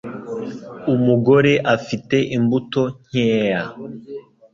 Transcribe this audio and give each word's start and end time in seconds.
Umugore 0.93 1.53
afite 1.75 2.17
imbuto 2.35 2.81
nkeya. 3.05 3.61